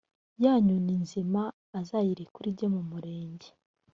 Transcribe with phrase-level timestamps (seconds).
[0.43, 1.41] ya nyoni nzima
[1.79, 3.49] azayirekure ijye mumurenge